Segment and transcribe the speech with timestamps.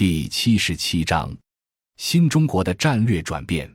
[0.00, 1.30] 第七十七章：
[1.98, 3.70] 新中国的战略转变。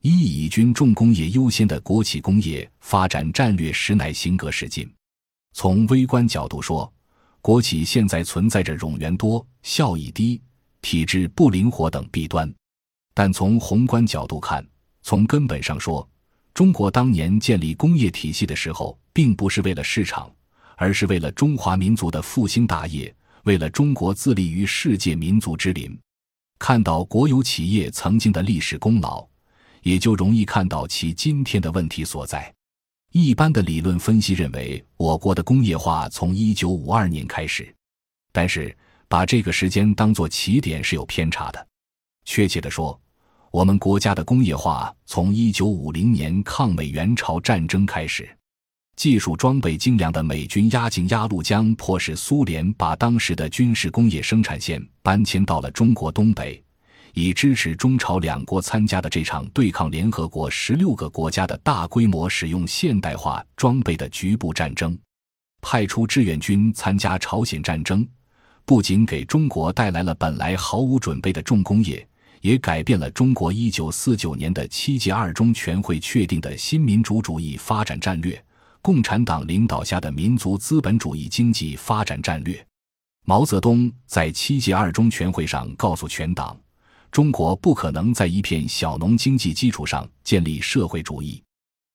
[0.00, 4.88] 一以军重工业优先的国企工业发展战略实乃行格使进。
[5.54, 6.94] 从微观角度说，
[7.40, 10.40] 国企现在存在着冗员多、效益低、
[10.82, 12.48] 体制不灵活等弊端；
[13.12, 14.64] 但从宏观角度看，
[15.02, 16.08] 从根本上说，
[16.54, 20.32] 中国当年建立工业体系的时候，并不是为了市场，
[20.76, 23.12] 而是为了中华民族的复兴大业。
[23.46, 25.96] 为了中国自立于世界民族之林，
[26.58, 29.24] 看到国有企业曾经的历史功劳，
[29.82, 32.52] 也就容易看到其今天的问题所在。
[33.12, 37.72] 一般的理论分析认为，我国的工业化从一九五二年开始，
[38.32, 41.68] 但是把这个时间当作起点是有偏差的。
[42.24, 43.00] 确切的说，
[43.52, 48.28] 我们国家的工业化从一九五零年抗美援朝战争开始。
[48.96, 56.62] 技术装备精良的美军压境鸭绿江，迫使苏联把当时的军事工业生产线搬迁到了中国东北，
[57.12, 64.98] 以支持中朝两国参加的这场对抗联合国十六个国家的大规模使用现代化装备的局部战争。
[65.60, 68.06] 派出志愿军参加朝鲜战争，
[68.64, 72.06] 不仅给中国带来了本来毫无准备的重工业，
[72.40, 78.42] 也改变了中国一九四九年的七届二中全会确定的新民主主义发展战略。
[78.86, 82.64] 共产党领导下的民族资本主义经济发展战略。
[83.24, 86.56] 毛泽东在七届二中全会上告诉全党
[87.10, 91.42] ：“中国不可能在一片小农经济基础上建立社会主义。”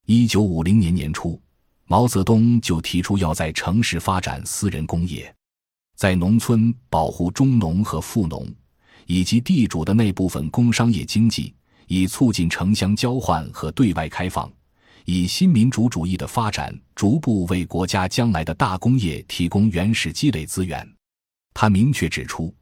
[0.05, 1.41] 一九五零年年初，
[1.85, 5.33] 毛泽东就提出要在城市发展私人工业，
[5.95, 8.45] 在农村保护中农和富农
[9.05, 11.55] 以及地主的那部分工商业经济，
[11.87, 14.51] 以促进城乡交换和对外开放。
[15.05, 20.87] 以新民主主义的发展，逐步为国家将来的大工业提供原始积累资源。
[21.53, 22.53] 他明确指出，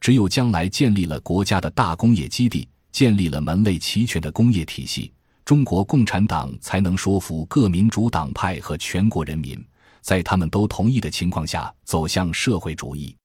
[0.00, 5.12] 只有将来建立了国家的大工业基地，建立了门类齐全的工业体系，
[5.44, 9.62] 中国共产党才能说服各民主党派和全国人民，
[10.00, 13.16] 在他们都同意的情况下走向社会主义。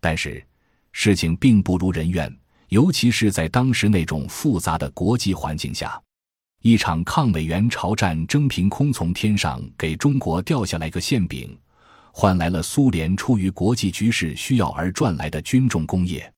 [0.00, 0.44] 但是，
[0.92, 2.34] 事情并不如人愿，
[2.68, 6.00] 尤其是在当时那种复杂的国际环境下。
[6.62, 11.58] 一场抗美援朝战争凭空从天上给中国掉下来个馅饼，
[12.12, 16.32] 换来了苏联出于国际局势需要而赚来的军重工业，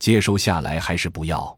[0.00, 1.56] 接收下来还是不要？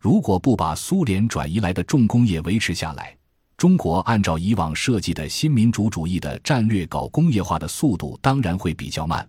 [0.00, 3.16] 如果不把苏联转移来的重工业维持下来，
[3.56, 9.26] 中国按照以往设计的新民主主义的战略搞工业化的速度当然会比较慢，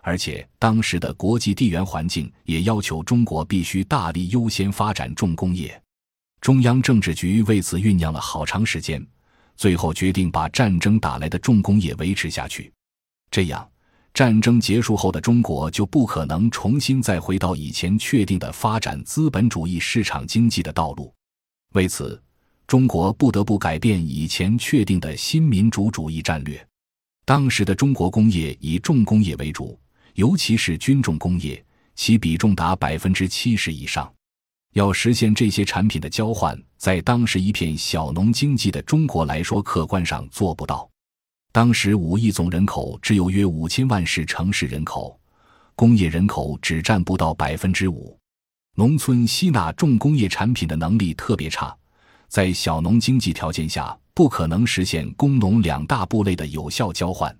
[0.00, 5.82] 而且当时的国际地缘环境也要求中国必须大力优先发展重工业。
[6.44, 9.02] 中央政治局为此酝酿了好长时间，
[9.56, 12.70] 最后决定把战争打来的重工业维持下去。
[13.30, 13.66] 这样，
[14.12, 21.10] 战争结束后的中国就不可能重新再回到以前确定的发展资本主义市场经济的道路。
[21.72, 22.22] 为此，
[22.66, 26.62] 中国不得不改变以前确定的新民主主义战略。
[27.24, 29.80] 当时的中国工业以重工业为主，
[30.12, 34.12] 尤其是军重工业，其比重达百分之七十以上。
[34.74, 40.88] 要实现这些产品的交换，在当时一片小农经济的中国来说，客观上做不到。
[41.52, 45.16] 当时五亿总人口只有约五千万是城市人口，
[45.76, 48.18] 工业人口只占不到百分之五，
[48.74, 51.72] 农村吸纳重工业产品的能力特别差，
[52.26, 57.32] 在小农经济条件下，不可能实现工农两大部类的有效交换。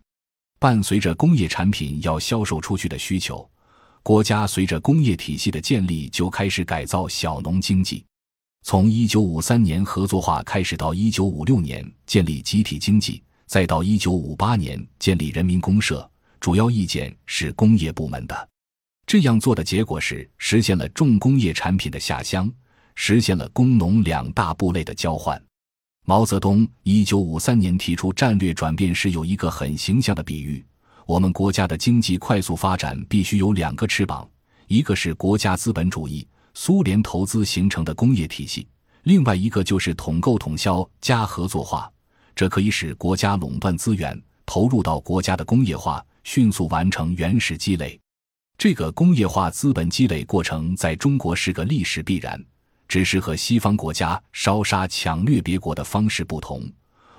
[0.61, 3.51] 伴随着工业产品要销售出去的需求。
[4.05, 8.05] 国家随着工业体系的建立就开始改造小农经济，
[8.63, 16.07] 从一九五三年合作化开始，到一九五六年建立集体经济，再到一九五八年建立人民公社，
[16.39, 18.49] 主要意见是工业部门的。
[19.07, 22.53] 这样做的结果是实现了重工业产品的下乡，
[22.95, 25.43] 实现了工农两大部类的交换。
[26.05, 30.63] 毛泽东一九五三年提出战略转变时，有一个很形象的比喻。
[31.07, 34.27] 我们国家的经济快速发展必须有两个翅膀，
[34.69, 38.67] 一个是国家资本主义、苏联投资形成的工业体系，
[39.03, 41.91] 另外一个就是统购统销加合作化。
[42.35, 48.01] 这可以使国家垄断资源，投入到国家的工业化，迅速完成原始积累。
[48.57, 52.43] 这个工业化资本积累过程在中国是个历史必然，
[52.89, 56.67] 只是和西方国家烧杀抢掠别国的方式不同。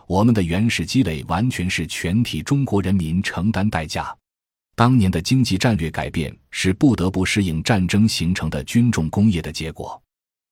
[0.07, 4.15] 我们的原始积累完全是全体中国人民承担代价。
[4.75, 10.01] 当年的经济战略改变是不得不适应战争形成的军重工业的结果。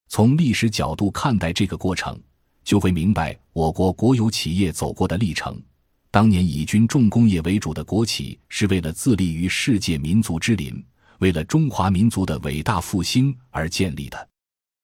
[0.08, 2.18] 从历史角度看待这个过程，
[2.64, 5.62] 就会明白我国国有企业走过的历程。
[6.10, 10.84] 当年以军重工业为主的国企是为了自立于世界民族之林，
[11.20, 14.30] 为了中华民族的伟大复兴而建立的。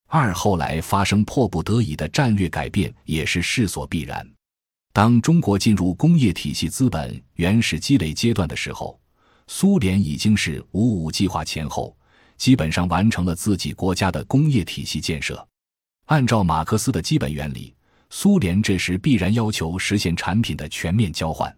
[0.08, 4.28] 二后来发生迫不得已的战略改变，也是势所必然。
[5.00, 9.00] 当中国进入工业体系资本原始积累阶段的时候，
[9.46, 11.96] 苏联已经是五五计划前后，
[12.36, 15.48] 基本上完成了自己国家的工业体系建设。
[16.08, 17.74] 按照马克思的基本原理，
[18.10, 21.50] 苏联这时必然要求实现产品的全面交换。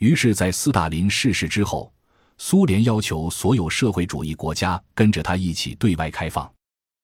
[0.00, 1.94] 于是，在斯大林逝世之后，
[2.36, 6.52] 苏联要求所有社会主义国家跟着他一起对外开放。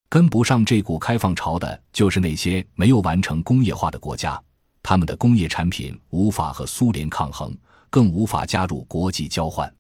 [0.08, 4.42] 跟不上这股开放潮的，就是那些没有完成工业化的国家，
[4.88, 7.54] 他们的工业产品无法和苏联抗衡，
[7.90, 9.70] 更无法加入国际交换。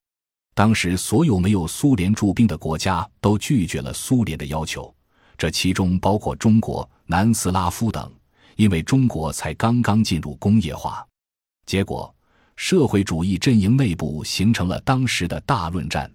[0.54, 4.94] 当时，所有没有苏联驻兵的国家都拒绝了苏联的要求，
[5.38, 8.12] 这其中包括中国、南斯拉夫等，
[8.56, 11.02] 因为中国才刚刚进入工业化。
[11.64, 12.14] 结果，
[12.56, 16.12] 社会主义阵营内部形成了当时的大论战。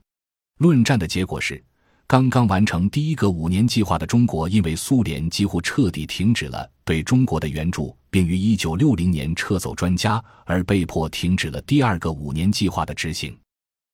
[0.60, 1.60] 论战的结果是。
[2.08, 13.36] 刚刚完成第一个五年计划的中国，因为苏联几乎彻底停止了对中国的援助，并于一九六零年撤走专家，而被迫停止了第二个五年计划的执行。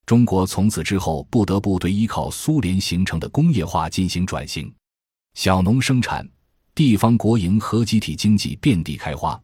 [0.06, 4.74] 中国从此之后不得不对依靠苏联形成的工业化进行转型，
[5.36, 6.28] 小农生产、
[6.74, 9.40] 地方国营和集体经济遍地开花。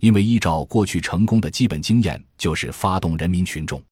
[0.00, 3.82] 因为依照过去成功的基本经验，就是发动人民群众，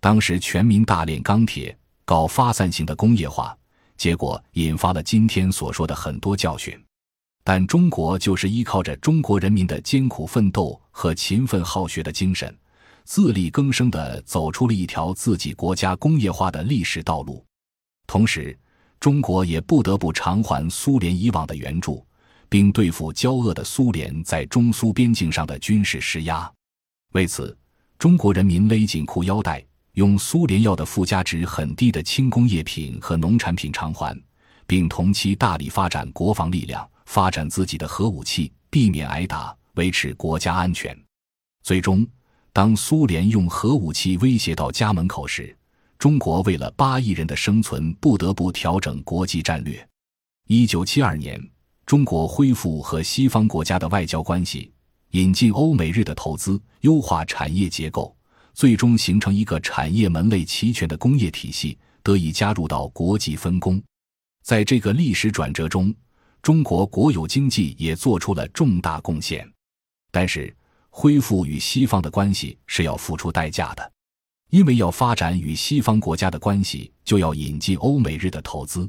[0.00, 3.56] 当时全民大炼钢铁，搞发散性的工业化。
[3.96, 6.78] 结果引发了今天所说的很多教训，
[7.42, 12.56] 但中国就是依靠着中国人民的艰苦奋斗和勤奋好学的精神，
[13.04, 17.44] 自力更生地走出了一条自己国家工业化的历史道路。
[18.06, 18.56] 同时，
[18.98, 22.04] 中国也不得不偿还苏联以往的援助，
[22.48, 26.50] 并对付骄恶的苏联在中苏边境上的军事施压。
[27.12, 27.56] 为此，
[27.98, 29.64] 中国人民勒紧裤腰带。
[29.94, 34.20] 用苏联要的附加值很低的轻工业品和农产品偿还，
[34.66, 40.96] 并同期大力发展国防力量，发展自己的核武器，避免挨打，维持国家安全。
[41.62, 42.04] 最终，
[42.52, 45.56] 当苏联用核武器威胁到家门口时，
[45.96, 49.88] 中国为了八亿人的生存，不得不调整国际战略。
[50.48, 51.40] 一九七二年，
[51.86, 54.72] 中国恢复和西方国家的外交关系，
[55.12, 58.14] 引进欧美日的投资，优化产业结构。
[58.54, 63.82] 最终形成一个产业门类齐全的工业体系，得以加入到国际分工。
[64.44, 65.92] 在这个历史转折中，
[66.40, 69.46] 中国国有经济也做出了重大贡献。
[70.12, 70.54] 但是，
[70.90, 73.92] 恢复与西方的关系是要付出代价的，
[74.50, 78.88] 因为要发展与西方国家的关系，就要引进欧美日的投资。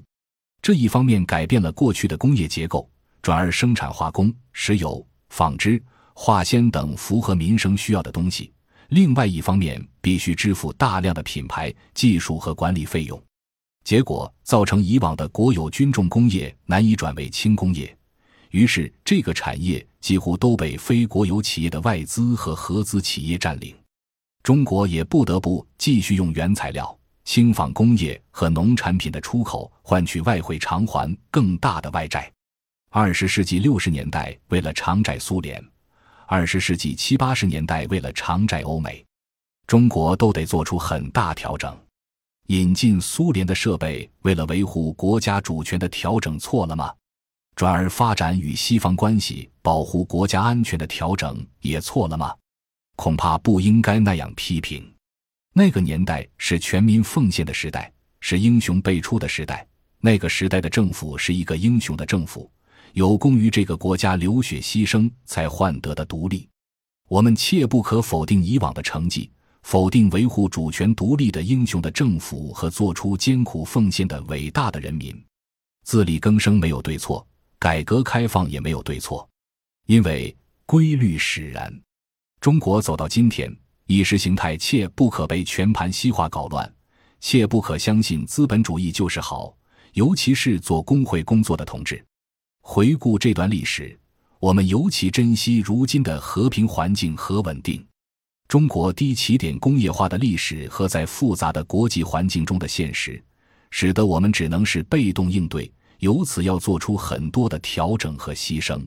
[0.62, 2.88] 这一方面改变了过去的工业结构，
[3.24, 5.82] 转而生产化工、石油、纺织、
[6.14, 8.52] 化纤等符合民生需要的东西。
[8.90, 13.22] 另外一方面，必须支付大量的品牌、技术和管理费用，
[13.84, 17.96] 结果造成以往的国有军重工业难以转为轻工业，
[18.52, 23.76] 于是这个产业几乎都被非国有企业的外资和合资企业占领。
[24.44, 32.32] 中国也不得不继续用原材料、轻纺工业和农产品的出口换取外汇偿还更大的外债。
[32.92, 35.62] 二十世纪六十年代，为了偿债苏联。
[36.28, 39.06] 二十世纪七八十年代，为了偿债欧美，
[39.68, 41.78] 中国都得做出很大调整。
[42.48, 46.92] 引进苏联的设备，为了维护国家主权的调整错了吗？
[47.56, 52.34] 转而发展与西方关系，保护国家安全的调整也错了吗？
[52.96, 54.92] 恐怕不应该那样批评。
[55.54, 59.66] 那个年代是全民奉献的时代，是英雄辈出的时代。
[60.00, 62.52] 那个时代的政府是一个英雄的政府。
[62.96, 66.48] 有功于这个国家流血牺牲才换得的独立，
[67.10, 69.30] 我们切不可否定以往的成绩，
[69.64, 75.14] 否定维护主权独立的英雄的政府和做出艰苦奉献的伟大的人民。
[75.84, 77.28] 自力更生没有对错，
[77.60, 79.28] 改革开放也没有对错，
[79.88, 80.34] 因为
[80.66, 81.70] 规律使然。
[82.40, 83.54] 中国走到今天，
[83.88, 86.74] 意识形态切不可被全盘西化搞乱，
[87.20, 89.54] 切不可相信资本主义就是好，
[89.92, 92.02] 尤其是做工会工作的同志。
[92.68, 93.96] 回顾这段历史，
[94.40, 97.86] 我们尤其珍惜如今的和平环境和稳定。
[98.48, 103.24] 中国低起点工业化的历史和在复杂的国际环境中的现实，
[103.70, 108.84] 使得我们只能是被动应对，由此要做出很多的调整和牺牲。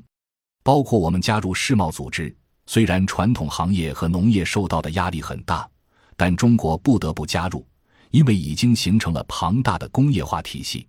[0.65, 5.71] 包括我们加入世贸组织，虽然传统行业和农业受到的压力很大，
[6.17, 7.65] 但中国不得不加入，
[8.11, 10.85] 因为已经形成了庞大的工业化体系。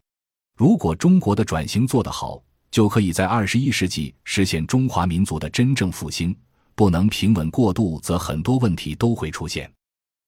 [0.58, 2.42] 如果中国的转型做得好，
[2.72, 6.36] 就可以在二十一世纪实现中华民族的真正复兴。
[6.76, 9.70] 不能平稳过渡，则很多问题都会出现。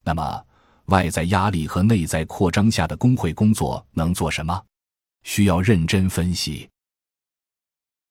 [0.04, 0.46] 那么，
[0.88, 4.62] 外在压力和内在扩张下的工会工作能做什么？
[5.24, 6.68] 需要认真分析。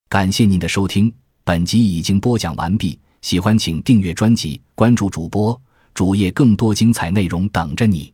[0.09, 1.13] 感谢您的收听，
[1.45, 2.99] 本集已经播讲完毕。
[3.21, 5.61] 喜欢请订阅专辑，关注主播
[5.93, 8.11] 主页，更多精彩内容等着你。